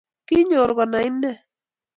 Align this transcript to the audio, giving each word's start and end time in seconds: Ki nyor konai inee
Ki 0.27 0.39
nyor 0.49 0.69
konai 0.77 1.07
inee 1.09 1.37